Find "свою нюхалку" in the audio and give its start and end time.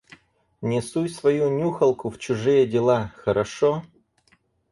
1.09-2.09